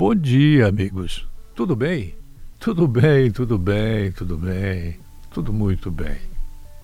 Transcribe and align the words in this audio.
Bom 0.00 0.14
dia, 0.14 0.66
amigos. 0.66 1.28
Tudo 1.54 1.76
bem? 1.76 2.14
Tudo 2.58 2.88
bem, 2.88 3.30
tudo 3.30 3.58
bem, 3.58 4.10
tudo 4.10 4.38
bem. 4.38 4.98
Tudo 5.30 5.52
muito 5.52 5.90
bem. 5.90 6.18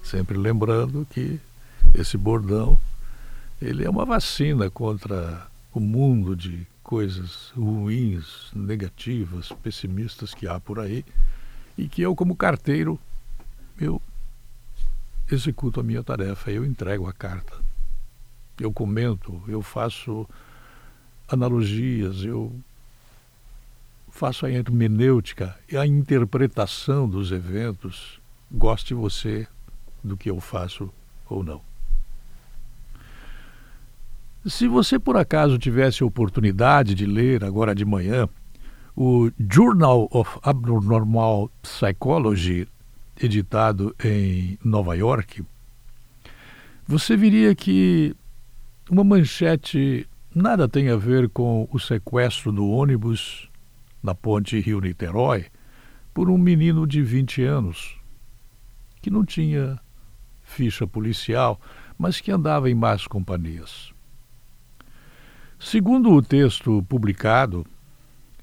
Sempre 0.02 0.36
lembrando 0.36 1.06
que 1.08 1.40
esse 1.94 2.18
bordão 2.18 2.78
ele 3.58 3.86
é 3.86 3.88
uma 3.88 4.04
vacina 4.04 4.68
contra 4.68 5.46
o 5.72 5.80
mundo 5.80 6.36
de 6.36 6.66
coisas 6.82 7.54
ruins, 7.56 8.50
negativas, 8.54 9.48
pessimistas 9.62 10.34
que 10.34 10.46
há 10.46 10.60
por 10.60 10.78
aí 10.78 11.02
e 11.78 11.88
que 11.88 12.02
eu 12.02 12.14
como 12.14 12.36
carteiro 12.36 13.00
eu 13.80 13.98
executo 15.32 15.80
a 15.80 15.82
minha 15.82 16.02
tarefa, 16.02 16.50
eu 16.50 16.66
entrego 16.66 17.08
a 17.08 17.14
carta. 17.14 17.54
Eu 18.60 18.70
comento, 18.70 19.42
eu 19.48 19.62
faço 19.62 20.28
analogias, 21.26 22.22
eu 22.22 22.52
faço 24.16 24.46
a 24.46 24.50
hermenêutica 24.50 25.54
e 25.70 25.76
a 25.76 25.86
interpretação 25.86 27.06
dos 27.06 27.30
eventos, 27.30 28.18
goste 28.50 28.94
você 28.94 29.46
do 30.02 30.16
que 30.16 30.30
eu 30.30 30.40
faço 30.40 30.90
ou 31.28 31.44
não. 31.44 31.60
Se 34.46 34.66
você 34.66 34.98
por 34.98 35.18
acaso 35.18 35.58
tivesse 35.58 36.02
oportunidade 36.02 36.94
de 36.94 37.04
ler 37.04 37.44
agora 37.44 37.74
de 37.74 37.84
manhã 37.84 38.26
o 38.96 39.30
Journal 39.38 40.08
of 40.10 40.38
Abnormal 40.42 41.50
Psychology, 41.60 42.66
editado 43.20 43.94
em 44.02 44.58
Nova 44.64 44.94
York, 44.96 45.44
você 46.86 47.16
veria 47.18 47.54
que 47.54 48.16
uma 48.88 49.04
manchete 49.04 50.08
nada 50.34 50.66
tem 50.66 50.88
a 50.88 50.96
ver 50.96 51.28
com 51.28 51.68
o 51.70 51.78
sequestro 51.78 52.50
do 52.50 52.66
ônibus 52.66 53.50
na 54.02 54.14
ponte 54.14 54.60
Rio-Niterói 54.60 55.46
por 56.12 56.30
um 56.30 56.38
menino 56.38 56.86
de 56.86 57.02
20 57.02 57.42
anos 57.42 57.96
que 59.02 59.10
não 59.10 59.24
tinha 59.24 59.78
ficha 60.42 60.86
policial, 60.86 61.60
mas 61.98 62.20
que 62.20 62.30
andava 62.30 62.70
em 62.70 62.74
más 62.74 63.06
companhias. 63.06 63.92
Segundo 65.58 66.10
o 66.12 66.22
texto 66.22 66.82
publicado 66.88 67.66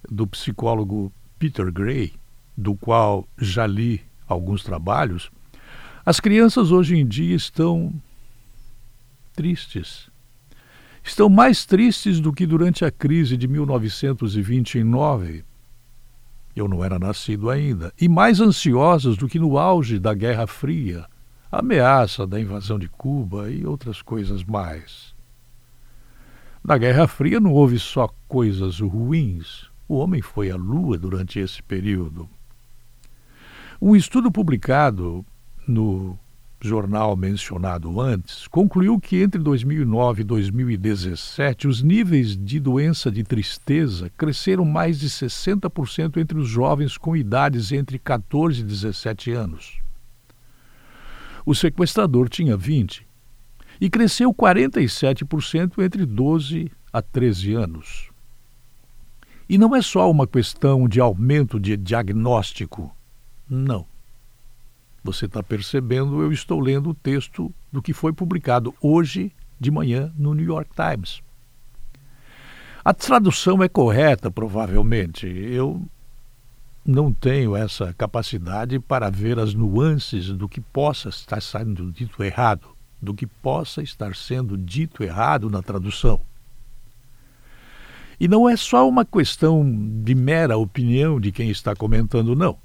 do 0.09 0.27
psicólogo 0.27 1.11
Peter 1.37 1.71
Gray, 1.71 2.13
do 2.55 2.75
qual 2.75 3.27
já 3.38 3.65
li 3.65 4.01
alguns 4.27 4.63
trabalhos, 4.63 5.31
as 6.05 6.19
crianças 6.19 6.71
hoje 6.71 6.95
em 6.95 7.05
dia 7.05 7.35
estão 7.35 7.93
tristes. 9.33 10.09
Estão 11.03 11.27
mais 11.27 11.65
tristes 11.65 12.21
do 12.21 12.31
que 12.31 12.45
durante 12.45 12.85
a 12.85 12.91
crise 12.91 13.35
de 13.35 13.45
1929. 13.47 15.43
Eu 16.55 16.67
não 16.67 16.83
era 16.83 16.97
nascido 16.97 17.49
ainda. 17.49 17.91
E 17.99 18.07
mais 18.07 18.39
ansiosas 18.39 19.17
do 19.17 19.27
que 19.27 19.37
no 19.37 19.57
auge 19.57 19.99
da 19.99 20.13
Guerra 20.13 20.47
Fria, 20.47 21.05
a 21.51 21.59
ameaça 21.59 22.25
da 22.25 22.39
invasão 22.39 22.79
de 22.79 22.87
Cuba 22.87 23.51
e 23.51 23.65
outras 23.65 24.01
coisas 24.01 24.43
mais. 24.45 25.13
Na 26.63 26.77
Guerra 26.77 27.05
Fria 27.05 27.39
não 27.39 27.51
houve 27.51 27.77
só 27.77 28.07
coisas 28.27 28.79
ruins. 28.79 29.69
O 29.88 29.95
homem 29.95 30.21
foi 30.21 30.49
à 30.49 30.55
Lua 30.55 30.97
durante 30.97 31.38
esse 31.38 31.61
período. 31.61 32.29
Um 33.81 33.93
estudo 33.93 34.31
publicado 34.31 35.25
no 35.67 36.17
jornal 36.64 37.17
mencionado 37.17 38.00
antes 38.00 38.47
concluiu 38.47 38.97
que 38.97 39.22
entre 39.22 39.42
2009 39.42 40.22
e 40.22 40.23
2017 40.23 41.67
os 41.67 41.83
níveis 41.83 42.38
de 42.38 42.58
doença 42.58 43.11
de 43.11 43.22
tristeza 43.22 44.09
cresceram 44.17 44.64
mais 44.64 44.97
de 44.97 45.09
60% 45.09 46.17
entre 46.17 46.38
os 46.38 46.47
jovens 46.47 46.97
com 46.97 47.17
idades 47.17 47.73
entre 47.73 48.00
14 48.00 48.61
e 48.61 48.64
17 48.64 49.31
anos. 49.31 49.80
O 51.45 51.53
sequestrador 51.53 52.29
tinha 52.29 52.56
20 52.56 53.06
e 53.81 53.90
cresceu 53.90 54.34
47% 54.34 55.84
entre 55.84 56.06
12 56.06 56.72
a 56.94 57.02
13 57.02 57.53
anos. 57.56 58.09
E 59.50 59.57
não 59.57 59.75
é 59.75 59.81
só 59.81 60.09
uma 60.09 60.25
questão 60.25 60.88
de 60.88 61.02
aumento 61.02 61.59
de 61.59 61.75
diagnóstico. 61.75 62.96
Não. 63.50 63.92
Você 65.03 65.25
está 65.25 65.44
percebendo, 65.44 66.22
eu 66.22 66.31
estou 66.31 66.59
lendo 66.59 66.91
o 66.91 66.94
texto 66.94 67.53
do 67.72 67.81
que 67.81 67.91
foi 67.91 68.14
publicado 68.14 68.74
hoje 68.81 69.31
de 69.59 69.69
manhã 69.69 70.14
no 70.18 70.34
New 70.34 70.46
York 70.46 70.72
Times. 70.74 71.22
A 72.86 72.94
tradução 72.94 73.62
é 73.62 73.68
correta, 73.68 74.31
provavelmente. 74.31 75.25
Eu 75.25 75.86
não 76.86 77.14
tenho 77.14 77.56
essa 77.56 77.94
capacidade 77.94 78.80
para 78.80 79.09
ver 79.09 79.40
as 79.40 79.53
nuances 79.53 80.30
do 80.30 80.50
que 80.50 80.59
possa 80.59 81.09
estar 81.09 81.41
sendo 81.41 81.91
dito 81.91 82.24
errado, 82.24 82.68
do 83.02 83.14
que 83.14 83.25
possa 83.25 83.81
estar 83.81 84.16
sendo 84.16 84.58
dito 84.58 85.03
errado 85.03 85.50
na 85.50 85.62
tradução. 85.62 86.20
E 88.20 88.28
não 88.28 88.50
é 88.50 88.56
só 88.56 88.88
uma 88.88 89.03
questão 89.03 89.64
de 90.03 90.16
mera 90.16 90.58
opinião 90.58 91.20
de 91.20 91.31
quem 91.31 91.50
está 91.50 91.75
comentando, 91.75 92.35
não. 92.35 92.58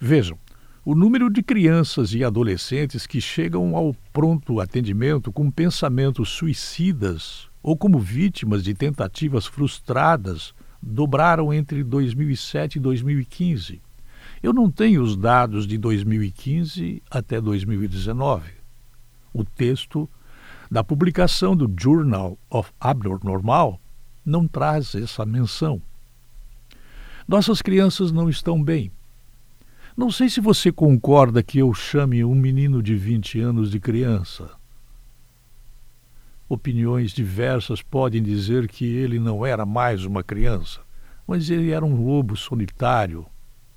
Vejam, 0.00 0.38
o 0.84 0.94
número 0.94 1.30
de 1.30 1.42
crianças 1.42 2.12
e 2.12 2.22
adolescentes 2.22 3.06
que 3.06 3.18
chegam 3.18 3.74
ao 3.74 3.96
pronto 4.12 4.60
atendimento 4.60 5.32
com 5.32 5.50
pensamentos 5.50 6.28
suicidas 6.28 7.48
ou 7.62 7.74
como 7.74 7.98
vítimas 7.98 8.62
de 8.62 8.74
tentativas 8.74 9.46
frustradas 9.46 10.52
dobraram 10.82 11.50
entre 11.54 11.82
2007 11.82 12.76
e 12.76 12.80
2015. 12.80 13.80
Eu 14.42 14.52
não 14.52 14.70
tenho 14.70 15.02
os 15.02 15.16
dados 15.16 15.66
de 15.66 15.78
2015 15.78 17.02
até 17.10 17.40
2019. 17.40 18.52
O 19.32 19.42
texto 19.42 20.06
da 20.70 20.84
publicação 20.84 21.56
do 21.56 21.72
Journal 21.80 22.38
of 22.50 22.70
Abnormal 22.78 23.80
não 24.22 24.46
traz 24.46 24.94
essa 24.94 25.24
menção. 25.24 25.80
Nossas 27.26 27.62
crianças 27.62 28.12
não 28.12 28.28
estão 28.28 28.62
bem. 28.62 28.92
Não 29.96 30.10
sei 30.10 30.28
se 30.28 30.40
você 30.40 30.72
concorda 30.72 31.40
que 31.40 31.60
eu 31.60 31.72
chame 31.72 32.24
um 32.24 32.34
menino 32.34 32.82
de 32.82 32.96
20 32.96 33.38
anos 33.38 33.70
de 33.70 33.78
criança. 33.78 34.50
Opiniões 36.48 37.12
diversas 37.12 37.80
podem 37.80 38.20
dizer 38.20 38.66
que 38.66 38.84
ele 38.84 39.20
não 39.20 39.46
era 39.46 39.64
mais 39.64 40.04
uma 40.04 40.24
criança, 40.24 40.80
mas 41.24 41.48
ele 41.48 41.70
era 41.70 41.84
um 41.84 42.04
lobo 42.04 42.36
solitário, 42.36 43.24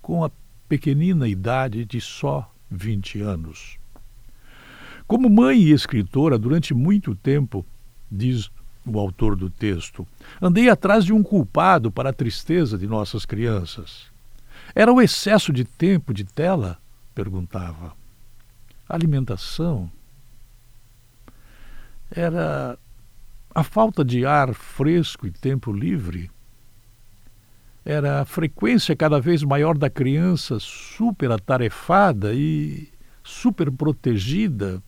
com 0.01 0.25
a 0.25 0.31
pequenina 0.67 1.27
idade 1.27 1.85
de 1.85 2.01
só 2.01 2.51
20 2.71 3.21
anos. 3.21 3.77
Como 5.05 5.29
mãe 5.29 5.59
e 5.59 5.71
escritora, 5.71 6.39
durante 6.39 6.73
muito 6.73 7.13
tempo, 7.13 7.63
diz 8.11 8.49
o 8.83 8.97
autor 8.97 9.35
do 9.35 9.51
texto, 9.51 10.07
andei 10.41 10.67
atrás 10.67 11.05
de 11.05 11.13
um 11.13 11.21
culpado 11.21 11.91
para 11.91 12.09
a 12.09 12.13
tristeza 12.13 12.75
de 12.75 12.87
nossas 12.87 13.23
crianças. 13.23 14.16
Era 14.79 14.93
o 14.93 15.01
excesso 15.01 15.51
de 15.51 15.65
tempo 15.65 16.13
de 16.13 16.23
tela? 16.23 16.77
perguntava. 17.15 17.95
Alimentação? 18.87 19.91
Era 22.11 22.77
a 23.55 23.63
falta 23.63 24.05
de 24.05 24.23
ar 24.23 24.53
fresco 24.53 25.25
e 25.25 25.31
tempo 25.31 25.73
livre? 25.73 26.29
Era 27.83 28.21
a 28.21 28.25
frequência 28.25 28.95
cada 28.95 29.19
vez 29.19 29.41
maior 29.41 29.75
da 29.75 29.89
criança 29.89 30.59
super 30.59 31.31
atarefada 31.31 32.35
e 32.35 32.87
super 33.23 33.71
protegida? 33.71 34.79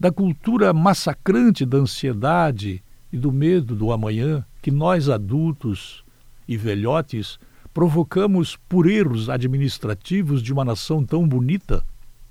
Da 0.00 0.10
cultura 0.10 0.72
massacrante 0.72 1.66
da 1.66 1.76
ansiedade 1.76 2.82
e 3.12 3.18
do 3.18 3.30
medo 3.30 3.76
do 3.76 3.92
amanhã 3.92 4.42
que 4.62 4.70
nós 4.70 5.10
adultos 5.10 6.02
e 6.48 6.56
velhotes 6.56 7.38
provocamos 7.74 8.56
por 8.68 8.88
erros 8.88 9.28
administrativos 9.28 10.40
de 10.40 10.52
uma 10.52 10.64
nação 10.64 11.04
tão 11.04 11.26
bonita? 11.26 11.84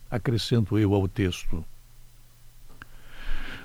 Acrescento 0.09 0.79
eu 0.79 0.95
ao 0.95 1.05
texto. 1.05 1.65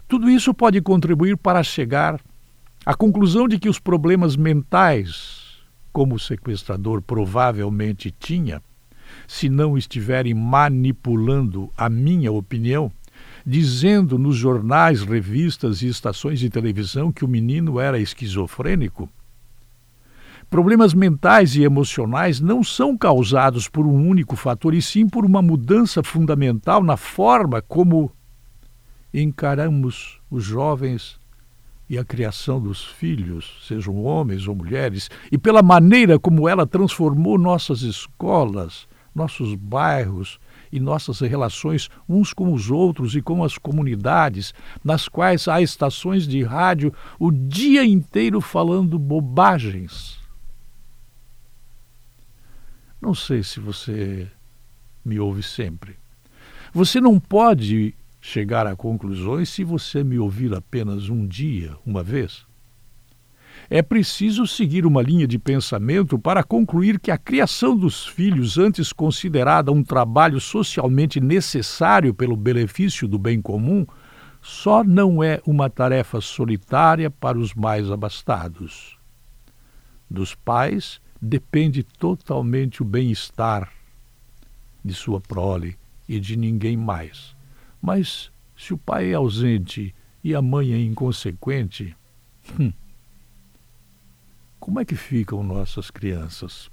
Tudo 0.09 0.29
isso 0.29 0.53
pode 0.53 0.81
contribuir 0.81 1.37
para 1.37 1.63
chegar 1.63 2.21
à 2.85 2.95
conclusão 2.95 3.47
de 3.47 3.59
que 3.59 3.69
os 3.69 3.79
problemas 3.79 4.35
mentais, 4.35 5.59
como 5.93 6.17
o 6.17 6.19
sequestrador 6.19 7.01
provavelmente 7.01 8.11
tinha, 8.11 8.61
se 9.27 9.49
não 9.49 9.79
estiverem 9.79 10.35
manipulando 10.35 11.71
a 11.77 11.89
minha 11.89 12.33
opinião, 12.33 12.91
dizendo 13.47 14.19
nos 14.19 14.37
jornais, 14.37 15.03
revistas 15.03 15.83
e 15.83 15.89
estações 15.89 16.41
de 16.41 16.51
televisão 16.51 17.13
que 17.13 17.25
o 17.25 17.29
menino 17.29 17.79
era 17.79 18.01
esquizofrênico, 18.01 19.09
Problemas 20.51 20.95
mentais 20.95 21.55
e 21.57 21.63
emocionais 21.63 22.41
não 22.41 22.65
são 22.65 22.97
causados 22.97 23.69
por 23.69 23.87
um 23.87 24.09
único 24.09 24.35
fator, 24.35 24.73
e 24.73 24.81
sim 24.81 25.07
por 25.07 25.27
uma 25.27 25.43
mudança 25.43 26.03
fundamental 26.03 26.83
na 26.83 26.97
forma 26.97 27.61
como 27.61 28.11
encaramos 29.13 30.19
os 30.31 30.45
jovens 30.45 31.21
e 31.89 31.99
a 31.99 32.05
criação 32.05 32.59
dos 32.59 32.83
filhos, 32.83 33.63
sejam 33.69 34.03
homens 34.03 34.49
ou 34.49 34.55
mulheres, 34.55 35.11
e 35.31 35.37
pela 35.37 35.63
maneira 35.63 36.19
como 36.19 36.49
ela 36.49 36.67
transformou 36.67 37.37
nossas 37.37 37.83
escolas, 37.83 38.89
nossos 39.15 39.55
bairros 39.55 40.39
e 40.73 40.81
nossas 40.81 41.21
relações 41.21 41.91
uns 42.09 42.33
com 42.33 42.55
os 42.55 42.71
outros 42.71 43.15
e 43.15 43.21
com 43.21 43.45
as 43.45 43.59
comunidades, 43.59 44.55
nas 44.83 45.09
quais 45.09 45.47
há 45.47 45.61
estações 45.61 46.27
de 46.27 46.43
rádio 46.43 46.91
o 47.19 47.31
dia 47.31 47.85
inteiro 47.85 48.41
falando 48.41 48.99
bobagens. 48.99 50.28
Não 53.01 53.15
sei 53.15 53.43
se 53.43 53.61
você 53.61 54.29
me 55.05 55.19
ouve 55.21 55.43
sempre. 55.43 55.97
Você 56.73 57.01
não 57.01 57.19
pode 57.19 57.95
chegar 58.21 58.67
a 58.67 58.77
conclusões 58.77 59.49
se 59.49 59.65
você 59.65 60.03
me 60.03 60.19
ouvir 60.19 60.55
apenas 60.55 61.09
um 61.09 61.27
dia, 61.27 61.77
uma 61.87 62.03
vez. 62.03 62.47
É 63.71 63.83
preciso 63.83 64.47
seguir 64.47 64.87
uma 64.87 65.03
linha 65.03 65.27
de 65.27 65.39
pensamento 65.39 66.19
para 66.19 66.43
concluir 66.43 66.99
que 66.99 67.11
a 67.11 67.19
criação 67.19 67.77
dos 67.77 68.07
filhos, 68.07 68.57
antes 68.57 68.93
considerada 68.93 69.71
um 69.71 69.83
trabalho 69.83 70.41
socialmente 70.41 71.21
necessário 71.21 72.15
pelo 72.15 72.37
benefício 72.37 73.07
do 73.07 73.19
bem 73.19 73.41
comum, 73.41 73.87
só 74.41 74.83
não 74.83 75.23
é 75.23 75.41
uma 75.47 75.69
tarefa 75.69 76.21
solitária 76.21 77.11
para 77.11 77.39
os 77.39 77.55
mais 77.55 77.91
abastados. 77.91 78.97
Dos 80.09 80.35
pais 80.35 81.01
depende 81.21 81.83
totalmente 81.83 82.83
o 82.83 82.85
bem-estar 82.85 83.73
de 84.85 84.95
sua 84.95 85.21
prole 85.21 85.77
e 86.09 86.21
de 86.21 86.37
ninguém 86.37 86.77
mais. 86.77 87.37
Mas 87.81 88.31
se 88.57 88.73
o 88.73 88.79
pai 88.79 89.13
é 89.13 89.15
ausente 89.15 89.95
e 90.23 90.35
a 90.35 90.43
mãe 90.43 90.73
é 90.73 90.79
inconsequente, 90.79 91.97
hum, 92.59 92.73
como 94.59 94.81
é 94.81 94.85
que 94.85 94.97
ficam 94.97 95.43
nossas 95.43 95.91
crianças? 95.91 96.71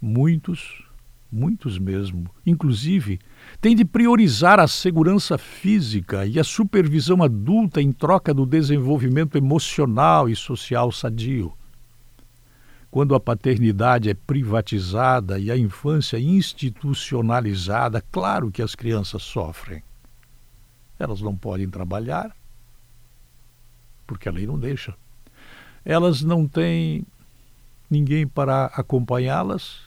Muitos, 0.00 0.85
muitos 1.30 1.78
mesmo, 1.78 2.30
inclusive, 2.44 3.18
têm 3.60 3.74
de 3.74 3.84
priorizar 3.84 4.58
a 4.60 4.68
segurança 4.68 5.36
física 5.36 6.24
e 6.26 6.38
a 6.38 6.44
supervisão 6.44 7.22
adulta 7.22 7.80
em 7.80 7.92
troca 7.92 8.32
do 8.32 8.46
desenvolvimento 8.46 9.36
emocional 9.36 10.28
e 10.28 10.36
social 10.36 10.90
sadio. 10.92 11.52
Quando 12.90 13.14
a 13.14 13.20
paternidade 13.20 14.08
é 14.08 14.14
privatizada 14.14 15.38
e 15.38 15.50
a 15.50 15.56
infância 15.56 16.18
institucionalizada, 16.18 18.02
claro 18.10 18.50
que 18.50 18.62
as 18.62 18.74
crianças 18.74 19.22
sofrem. 19.22 19.82
Elas 20.98 21.20
não 21.20 21.36
podem 21.36 21.68
trabalhar, 21.68 22.34
porque 24.06 24.28
a 24.28 24.32
lei 24.32 24.46
não 24.46 24.58
deixa. 24.58 24.94
Elas 25.84 26.22
não 26.22 26.48
têm 26.48 27.04
ninguém 27.90 28.26
para 28.26 28.66
acompanhá-las, 28.66 29.85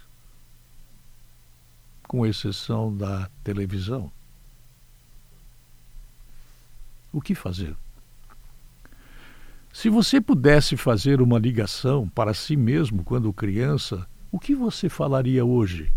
com 2.09 2.25
exceção 2.25 2.91
da 2.97 3.29
televisão. 3.43 4.11
O 7.13 7.21
que 7.21 7.35
fazer? 7.35 7.75
Se 9.71 9.89
você 9.89 10.19
pudesse 10.19 10.75
fazer 10.75 11.21
uma 11.21 11.37
ligação 11.37 12.09
para 12.09 12.33
si 12.33 12.55
mesmo 12.55 13.03
quando 13.03 13.31
criança, 13.31 14.07
o 14.31 14.39
que 14.39 14.55
você 14.55 14.89
falaria 14.89 15.45
hoje? 15.45 15.93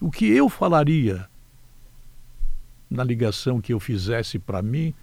O 0.00 0.10
que 0.10 0.24
eu 0.24 0.48
falaria 0.48 1.28
na 2.88 3.04
ligação 3.04 3.60
que 3.60 3.74
eu 3.74 3.78
fizesse 3.78 4.38
para 4.38 4.62
mim 4.62 4.94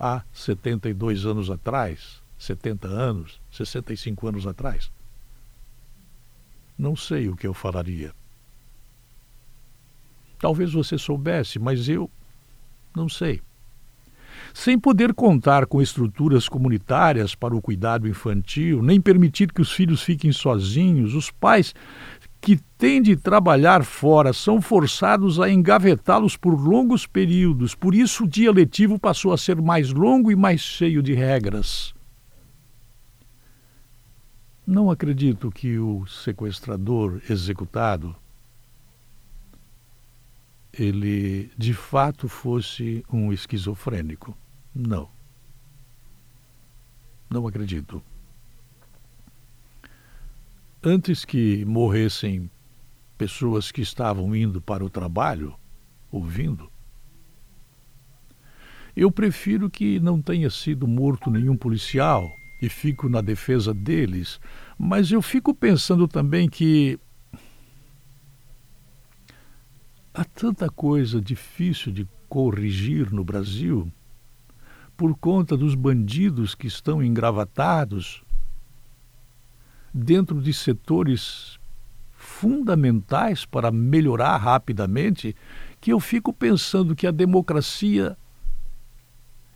há 0.00 0.22
72 0.32 1.26
anos 1.26 1.50
atrás, 1.50 2.22
70 2.38 2.88
anos, 2.88 3.42
65 3.50 4.26
anos 4.26 4.46
atrás? 4.46 4.90
Não 6.78 6.96
sei 6.96 7.28
o 7.28 7.36
que 7.36 7.46
eu 7.46 7.52
falaria. 7.52 8.14
Talvez 10.42 10.72
você 10.72 10.98
soubesse, 10.98 11.60
mas 11.60 11.88
eu 11.88 12.10
não 12.94 13.08
sei 13.08 13.40
sem 14.54 14.78
poder 14.78 15.14
contar 15.14 15.66
com 15.66 15.80
estruturas 15.80 16.48
comunitárias 16.48 17.34
para 17.34 17.56
o 17.56 17.62
cuidado 17.62 18.06
infantil, 18.08 18.82
nem 18.82 19.00
permitir 19.00 19.52
que 19.52 19.62
os 19.62 19.72
filhos 19.72 20.02
fiquem 20.02 20.30
sozinhos, 20.30 21.14
os 21.14 21.30
pais 21.30 21.74
que 22.40 22.56
têm 22.76 23.00
de 23.00 23.16
trabalhar 23.16 23.84
fora 23.84 24.32
são 24.32 24.60
forçados 24.60 25.40
a 25.40 25.48
engavetá-los 25.48 26.36
por 26.36 26.54
longos 26.54 27.06
períodos. 27.06 27.74
Por 27.74 27.94
isso, 27.94 28.24
o 28.24 28.28
dia 28.28 28.50
letivo 28.50 28.98
passou 28.98 29.32
a 29.32 29.38
ser 29.38 29.62
mais 29.62 29.90
longo 29.90 30.30
e 30.30 30.36
mais 30.36 30.60
cheio 30.60 31.02
de 31.02 31.14
regras. 31.14 31.94
Não 34.66 34.90
acredito 34.90 35.50
que 35.50 35.78
o 35.78 36.04
sequestrador 36.06 37.20
executado 37.30 38.14
ele 40.72 41.50
de 41.56 41.74
fato 41.74 42.28
fosse 42.28 43.04
um 43.12 43.32
esquizofrênico. 43.32 44.36
Não. 44.74 45.08
Não 47.28 47.46
acredito. 47.46 48.02
Antes 50.82 51.24
que 51.24 51.64
morressem 51.64 52.50
pessoas 53.16 53.70
que 53.70 53.80
estavam 53.82 54.34
indo 54.34 54.60
para 54.60 54.84
o 54.84 54.90
trabalho, 54.90 55.54
ouvindo, 56.10 56.70
eu 58.96 59.10
prefiro 59.10 59.70
que 59.70 60.00
não 60.00 60.20
tenha 60.20 60.50
sido 60.50 60.86
morto 60.86 61.30
nenhum 61.30 61.56
policial 61.56 62.28
e 62.60 62.68
fico 62.68 63.08
na 63.08 63.20
defesa 63.20 63.72
deles, 63.72 64.40
mas 64.78 65.10
eu 65.10 65.22
fico 65.22 65.54
pensando 65.54 66.06
também 66.06 66.48
que 66.48 66.98
há 70.14 70.24
tanta 70.24 70.68
coisa 70.68 71.20
difícil 71.20 71.92
de 71.92 72.06
corrigir 72.28 73.12
no 73.12 73.24
Brasil 73.24 73.90
por 74.96 75.16
conta 75.16 75.56
dos 75.56 75.74
bandidos 75.74 76.54
que 76.54 76.66
estão 76.66 77.02
engravatados 77.02 78.22
dentro 79.92 80.40
de 80.40 80.52
setores 80.52 81.58
fundamentais 82.12 83.44
para 83.44 83.70
melhorar 83.70 84.36
rapidamente, 84.36 85.34
que 85.80 85.92
eu 85.92 85.98
fico 85.98 86.32
pensando 86.32 86.94
que 86.94 87.06
a 87.06 87.10
democracia 87.10 88.16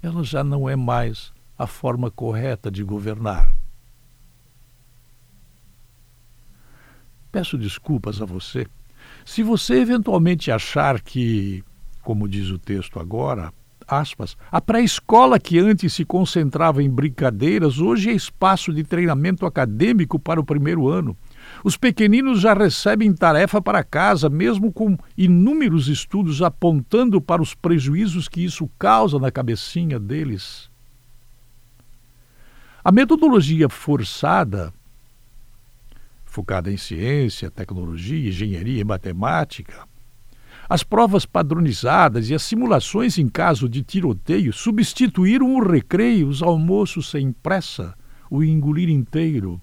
ela 0.02 0.22
já 0.22 0.42
não 0.42 0.68
é 0.68 0.76
mais 0.76 1.32
a 1.56 1.66
forma 1.66 2.10
correta 2.10 2.70
de 2.70 2.82
governar. 2.82 3.56
Peço 7.30 7.56
desculpas 7.56 8.20
a 8.20 8.24
você. 8.24 8.66
Se 9.26 9.42
você 9.42 9.80
eventualmente 9.80 10.52
achar 10.52 11.00
que, 11.00 11.64
como 12.00 12.28
diz 12.28 12.48
o 12.48 12.60
texto 12.60 13.00
agora, 13.00 13.52
aspas, 13.86 14.36
a 14.52 14.60
pré-escola 14.60 15.40
que 15.40 15.58
antes 15.58 15.94
se 15.94 16.04
concentrava 16.04 16.80
em 16.80 16.88
brincadeiras, 16.88 17.80
hoje 17.80 18.08
é 18.08 18.12
espaço 18.12 18.72
de 18.72 18.84
treinamento 18.84 19.44
acadêmico 19.44 20.16
para 20.16 20.40
o 20.40 20.44
primeiro 20.44 20.88
ano. 20.88 21.16
Os 21.64 21.76
pequeninos 21.76 22.40
já 22.40 22.54
recebem 22.54 23.12
tarefa 23.12 23.60
para 23.60 23.82
casa, 23.82 24.30
mesmo 24.30 24.72
com 24.72 24.96
inúmeros 25.18 25.88
estudos 25.88 26.40
apontando 26.40 27.20
para 27.20 27.42
os 27.42 27.52
prejuízos 27.52 28.28
que 28.28 28.44
isso 28.44 28.70
causa 28.78 29.18
na 29.18 29.32
cabecinha 29.32 29.98
deles. 29.98 30.70
A 32.82 32.92
metodologia 32.92 33.68
forçada, 33.68 34.72
focada 36.36 36.70
em 36.70 36.76
ciência, 36.76 37.50
tecnologia, 37.50 38.28
engenharia 38.28 38.82
e 38.82 38.84
matemática, 38.84 39.88
as 40.68 40.82
provas 40.82 41.24
padronizadas 41.24 42.28
e 42.28 42.34
as 42.34 42.42
simulações 42.42 43.16
em 43.16 43.26
caso 43.26 43.66
de 43.66 43.82
tiroteio 43.82 44.52
substituíram 44.52 45.54
o 45.54 45.66
recreio, 45.66 46.28
os 46.28 46.42
almoços 46.42 47.08
sem 47.08 47.32
pressa, 47.32 47.96
o 48.28 48.44
engolir 48.44 48.90
inteiro, 48.90 49.58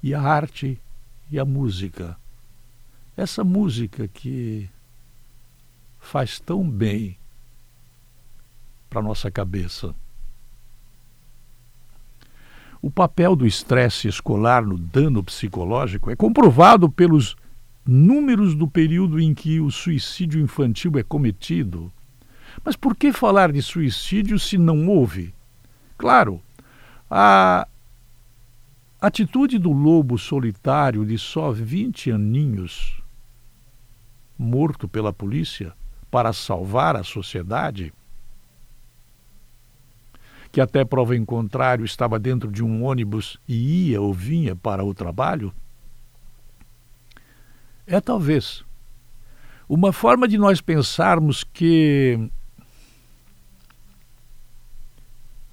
e 0.00 0.14
a 0.14 0.22
arte 0.22 0.80
e 1.28 1.36
a 1.36 1.44
música. 1.44 2.16
Essa 3.16 3.42
música 3.42 4.06
que 4.06 4.70
faz 5.98 6.38
tão 6.38 6.70
bem 6.70 7.18
para 8.88 9.02
nossa 9.02 9.32
cabeça. 9.32 9.92
O 12.80 12.90
papel 12.90 13.34
do 13.34 13.46
estresse 13.46 14.06
escolar 14.06 14.64
no 14.64 14.78
dano 14.78 15.22
psicológico 15.22 16.10
é 16.10 16.16
comprovado 16.16 16.88
pelos 16.90 17.36
números 17.84 18.54
do 18.54 18.68
período 18.68 19.18
em 19.18 19.34
que 19.34 19.60
o 19.60 19.70
suicídio 19.70 20.40
infantil 20.40 20.92
é 20.96 21.02
cometido. 21.02 21.92
Mas 22.64 22.76
por 22.76 22.94
que 22.94 23.12
falar 23.12 23.50
de 23.50 23.62
suicídio 23.62 24.38
se 24.38 24.56
não 24.58 24.88
houve? 24.88 25.34
Claro, 25.96 26.40
a 27.10 27.66
atitude 29.00 29.58
do 29.58 29.72
lobo 29.72 30.18
solitário 30.18 31.04
de 31.04 31.18
só 31.18 31.50
20 31.50 32.10
aninhos, 32.10 33.02
morto 34.38 34.86
pela 34.86 35.12
polícia 35.12 35.72
para 36.10 36.32
salvar 36.32 36.94
a 36.94 37.02
sociedade, 37.02 37.92
que 40.50 40.60
até 40.60 40.84
prova 40.84 41.16
em 41.16 41.24
contrário 41.24 41.84
estava 41.84 42.18
dentro 42.18 42.50
de 42.50 42.64
um 42.64 42.84
ônibus 42.84 43.38
e 43.46 43.90
ia 43.90 44.00
ou 44.00 44.12
vinha 44.12 44.56
para 44.56 44.84
o 44.84 44.94
trabalho? 44.94 45.52
É 47.86 48.00
talvez 48.00 48.64
uma 49.68 49.92
forma 49.92 50.26
de 50.26 50.38
nós 50.38 50.60
pensarmos 50.60 51.44
que 51.44 52.30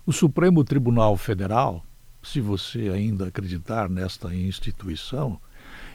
o 0.05 0.13
Supremo 0.13 0.63
Tribunal 0.63 1.17
Federal, 1.17 1.83
se 2.23 2.39
você 2.39 2.89
ainda 2.89 3.27
acreditar 3.27 3.89
nesta 3.89 4.33
instituição, 4.33 5.39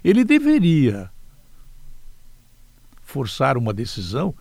ele 0.05 0.25
deveria 0.25 1.11
forçar 3.03 3.57
uma 3.57 3.73
decisão 3.73 4.35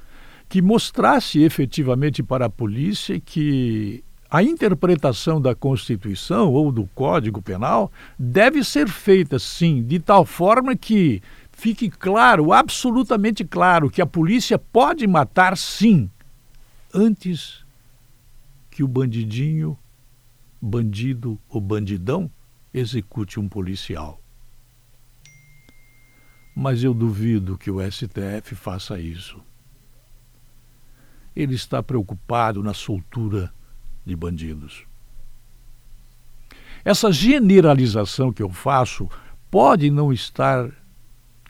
que 0.47 0.61
mostrasse 0.61 1.41
efetivamente 1.41 2.21
para 2.21 2.45
a 2.45 2.49
polícia 2.49 3.19
que 3.19 4.03
a 4.29 4.43
interpretação 4.43 5.41
da 5.41 5.55
Constituição 5.55 6.53
ou 6.53 6.71
do 6.71 6.85
Código 6.93 7.41
Penal 7.41 7.91
deve 8.17 8.63
ser 8.63 8.87
feita, 8.87 9.39
sim, 9.39 9.81
de 9.81 9.99
tal 9.99 10.23
forma 10.23 10.75
que 10.75 11.21
fique 11.51 11.89
claro, 11.89 12.53
absolutamente 12.53 13.43
claro, 13.43 13.89
que 13.89 14.01
a 14.01 14.05
polícia 14.05 14.59
pode 14.59 15.07
matar, 15.07 15.57
sim, 15.57 16.09
antes 16.93 17.65
que 18.69 18.83
o 18.83 18.87
bandidinho, 18.87 19.75
bandido 20.61 21.39
ou 21.49 21.59
bandidão 21.59 22.29
execute 22.71 23.39
um 23.39 23.49
policial. 23.49 24.21
Mas 26.55 26.83
eu 26.83 26.93
duvido 26.93 27.57
que 27.57 27.71
o 27.71 27.79
STF 27.81 28.53
faça 28.53 28.99
isso. 28.99 29.41
Ele 31.35 31.55
está 31.55 31.81
preocupado 31.81 32.61
na 32.61 32.73
soltura 32.73 33.51
de 34.09 34.15
bandidos. 34.15 34.83
Essa 36.83 37.11
generalização 37.11 38.33
que 38.33 38.41
eu 38.41 38.49
faço 38.49 39.07
pode 39.51 39.89
não 39.91 40.11
estar 40.11 40.69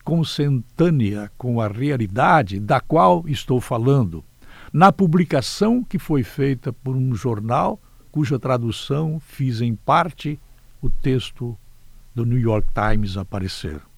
consentânea 0.03 1.31
com 1.37 1.61
a 1.61 1.67
realidade 1.67 2.59
da 2.59 2.79
qual 2.79 3.23
estou 3.27 3.61
falando, 3.61 4.23
na 4.73 4.91
publicação 4.91 5.83
que 5.83 5.97
foi 5.97 6.23
feita 6.23 6.73
por 6.73 6.95
um 6.95 7.15
jornal 7.15 7.79
cuja 8.11 8.39
tradução 8.39 9.19
fiz 9.19 9.61
em 9.61 9.75
parte 9.75 10.39
o 10.81 10.89
texto 10.89 11.57
do 12.13 12.25
New 12.25 12.39
York 12.39 12.67
Times 12.73 13.17
aparecer. 13.17 13.88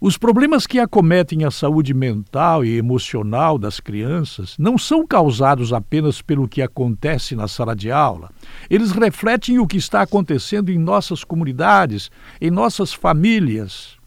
Os 0.00 0.16
problemas 0.16 0.64
que 0.64 0.78
acometem 0.78 1.44
a 1.44 1.50
saúde 1.50 1.92
mental 1.92 2.64
e 2.64 2.76
emocional 2.76 3.58
das 3.58 3.80
crianças 3.80 4.54
não 4.56 4.78
são 4.78 5.04
causados 5.04 5.72
apenas 5.72 6.22
pelo 6.22 6.46
que 6.46 6.62
acontece 6.62 7.34
na 7.34 7.48
sala 7.48 7.74
de 7.74 7.90
aula. 7.90 8.30
Eles 8.70 8.92
refletem 8.92 9.58
o 9.58 9.66
que 9.66 9.76
está 9.76 10.02
acontecendo 10.02 10.70
em 10.70 10.78
nossas 10.78 11.24
comunidades, 11.24 12.12
em 12.40 12.48
nossas 12.48 12.94
famílias. 12.94 13.98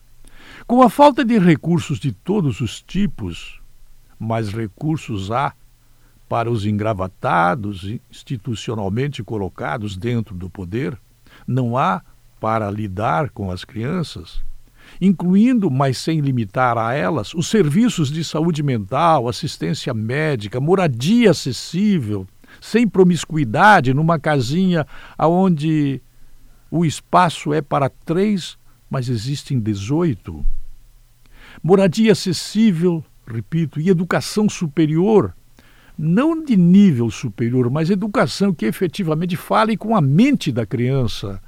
Com 0.65 0.81
a 0.81 0.89
falta 0.89 1.25
de 1.25 1.37
recursos 1.37 1.99
de 1.99 2.13
todos 2.13 2.61
os 2.61 2.81
tipos, 2.81 3.59
mais 4.17 4.47
recursos 4.47 5.29
há 5.29 5.53
para 6.29 6.49
os 6.49 6.65
engravatados, 6.65 7.83
institucionalmente 8.09 9.21
colocados 9.25 9.97
dentro 9.97 10.35
do 10.35 10.49
poder, 10.49 10.97
não 11.45 11.77
há 11.77 12.01
para 12.39 12.71
lidar 12.71 13.29
com 13.31 13.51
as 13.51 13.65
crianças 13.65 14.41
incluindo, 14.99 15.69
mas 15.69 15.97
sem 15.97 16.19
limitar 16.19 16.77
a 16.77 16.93
elas, 16.93 17.33
os 17.33 17.47
serviços 17.47 18.11
de 18.11 18.23
saúde 18.23 18.61
mental, 18.63 19.27
assistência 19.27 19.93
médica, 19.93 20.59
moradia 20.59 21.31
acessível, 21.31 22.27
sem 22.59 22.87
promiscuidade, 22.87 23.93
numa 23.93 24.19
casinha 24.19 24.85
onde 25.17 26.01
o 26.69 26.85
espaço 26.85 27.53
é 27.53 27.61
para 27.61 27.89
três, 27.89 28.57
mas 28.89 29.09
existem 29.09 29.59
18. 29.59 30.45
Moradia 31.63 32.11
acessível, 32.11 33.03
repito, 33.25 33.79
e 33.79 33.89
educação 33.89 34.49
superior, 34.49 35.35
não 35.97 36.43
de 36.43 36.57
nível 36.57 37.09
superior, 37.11 37.69
mas 37.69 37.89
educação 37.89 38.53
que 38.53 38.65
efetivamente 38.65 39.35
fale 39.35 39.77
com 39.77 39.95
a 39.95 40.01
mente 40.01 40.51
da 40.51 40.65
criança, 40.65 41.41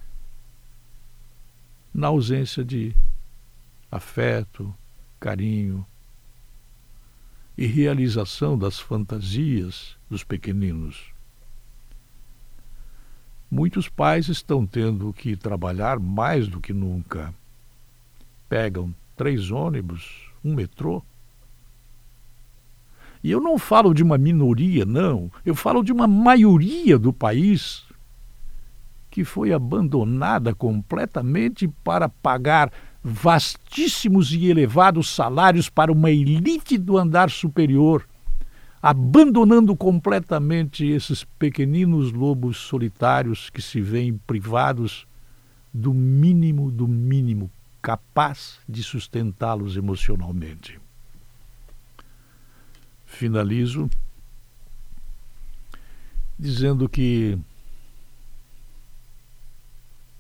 na 1.94 2.08
ausência 2.08 2.64
de 2.64 2.96
afeto, 3.94 4.74
carinho 5.20 5.86
e 7.56 7.68
realização 7.68 8.58
das 8.58 8.80
fantasias 8.80 9.96
dos 10.10 10.24
pequeninos. 10.24 11.14
Muitos 13.52 13.88
pais 13.88 14.30
estão 14.30 14.66
tendo 14.66 15.14
que 15.14 15.36
trabalhar 15.36 16.00
mais 16.00 16.48
do 16.48 16.60
que 16.60 16.74
nunca. 16.74 17.32
Pegam 18.50 18.94
três 19.16 19.52
ônibus, 19.52 20.32
um 20.44 20.56
metrô. 20.56 21.04
E 23.24 23.30
eu 23.30 23.40
não 23.40 23.60
falo 23.60 23.94
de 23.94 24.02
uma 24.02 24.18
minoria, 24.18 24.86
não. 24.86 25.32
Eu 25.46 25.54
falo 25.54 25.84
de 25.84 25.92
uma 25.92 26.08
maioria 26.08 26.98
do 26.98 27.14
país 27.14 27.86
que 29.12 29.24
foi 29.24 29.54
abandonada 29.54 30.56
completamente 30.56 31.68
para 31.68 32.10
pagar 32.10 32.72
vastíssimos 33.04 34.32
e 34.32 34.50
elevados 34.50 35.10
salários 35.10 35.70
para 35.70 35.92
uma 35.92 36.10
elite 36.10 36.78
do 36.78 36.98
andar 36.98 37.30
superior, 37.30 38.08
abandonando 38.82 39.76
completamente 39.76 40.86
esses 40.86 41.24
pequeninos 41.24 42.14
lobos 42.14 42.58
solitários 42.58 43.50
que 43.50 43.62
se 43.62 43.82
veem 43.82 44.18
privados 44.26 45.06
do 45.74 45.94
mínimo 45.94 46.72
do 46.72 46.88
mínimo 46.88 47.52
capaz 47.82 48.60
de 48.70 48.82
sustentá-los 48.82 49.76
emocionalmente. 49.76 50.80
Finalizo 53.06 53.90
dizendo 56.40 56.88
que 56.88 57.38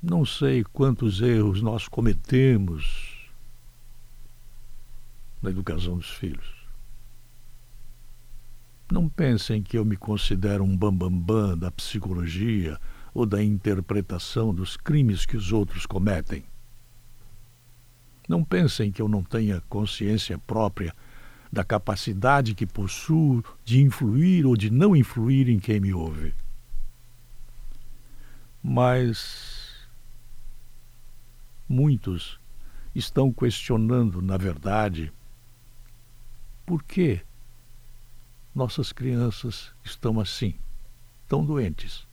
não 0.03 0.25
sei 0.25 0.65
quantos 0.65 1.21
erros 1.21 1.61
nós 1.61 1.87
cometemos 1.87 3.31
na 5.41 5.49
educação 5.49 5.95
dos 5.95 6.09
filhos. 6.09 6.45
Não 8.91 9.07
pensem 9.07 9.63
que 9.63 9.77
eu 9.77 9.85
me 9.85 9.95
considero 9.95 10.61
um 10.61 10.75
bambambam 10.75 11.09
bam, 11.09 11.47
bam 11.51 11.57
da 11.57 11.71
psicologia 11.71 12.77
ou 13.13 13.25
da 13.25 13.41
interpretação 13.41 14.53
dos 14.53 14.75
crimes 14.75 15.25
que 15.25 15.37
os 15.37 15.53
outros 15.53 15.85
cometem. 15.85 16.43
Não 18.27 18.43
pensem 18.43 18.91
que 18.91 19.01
eu 19.01 19.07
não 19.07 19.23
tenha 19.23 19.61
consciência 19.69 20.37
própria 20.37 20.93
da 21.49 21.63
capacidade 21.63 22.55
que 22.55 22.65
possuo 22.65 23.41
de 23.63 23.81
influir 23.81 24.45
ou 24.45 24.57
de 24.57 24.69
não 24.69 24.95
influir 24.95 25.47
em 25.47 25.59
quem 25.59 25.79
me 25.79 25.93
ouve. 25.93 26.33
Mas 28.61 29.52
Muitos 31.73 32.39
estão 32.93 33.33
questionando, 33.33 34.21
na 34.21 34.37
verdade, 34.37 35.11
por 36.67 36.83
que 36.83 37.19
nossas 38.53 38.91
crianças 38.91 39.71
estão 39.83 40.19
assim, 40.19 40.53
tão 41.27 41.43
doentes. 41.43 42.05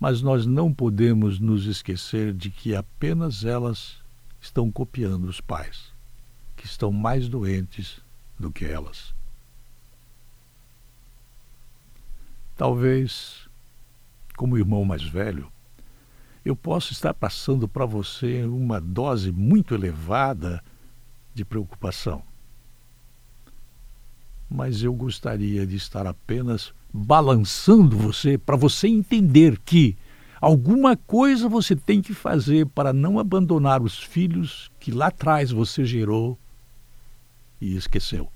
Mas 0.00 0.20
nós 0.20 0.46
não 0.46 0.74
podemos 0.74 1.38
nos 1.38 1.66
esquecer 1.66 2.34
de 2.34 2.50
que 2.50 2.74
apenas 2.74 3.44
elas 3.44 4.02
estão 4.40 4.68
copiando 4.68 5.26
os 5.26 5.40
pais, 5.40 5.92
que 6.56 6.66
estão 6.66 6.90
mais 6.90 7.28
doentes 7.28 8.00
do 8.36 8.50
que 8.50 8.64
elas. 8.64 9.14
Talvez, 12.56 13.48
como 14.36 14.58
irmão 14.58 14.84
mais 14.84 15.04
velho, 15.04 15.53
eu 16.44 16.54
posso 16.54 16.92
estar 16.92 17.14
passando 17.14 17.66
para 17.66 17.86
você 17.86 18.44
uma 18.44 18.80
dose 18.80 19.32
muito 19.32 19.74
elevada 19.74 20.62
de 21.34 21.44
preocupação. 21.44 22.22
Mas 24.50 24.82
eu 24.82 24.92
gostaria 24.92 25.66
de 25.66 25.76
estar 25.76 26.06
apenas 26.06 26.72
balançando 26.92 27.96
você 27.96 28.36
para 28.36 28.56
você 28.56 28.86
entender 28.86 29.58
que 29.64 29.96
alguma 30.40 30.96
coisa 30.96 31.48
você 31.48 31.74
tem 31.74 32.02
que 32.02 32.12
fazer 32.12 32.66
para 32.66 32.92
não 32.92 33.18
abandonar 33.18 33.82
os 33.82 33.98
filhos 33.98 34.70
que 34.78 34.92
lá 34.92 35.06
atrás 35.06 35.50
você 35.50 35.84
gerou 35.84 36.38
e 37.60 37.74
esqueceu. 37.74 38.33